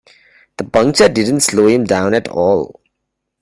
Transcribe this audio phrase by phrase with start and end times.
[0.57, 2.79] The puncture didn't slow him down at all.